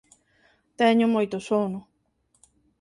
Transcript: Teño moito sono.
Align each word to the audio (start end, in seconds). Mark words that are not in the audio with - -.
Teño 0.79 1.07
moito 1.15 1.37
sono. 1.49 1.79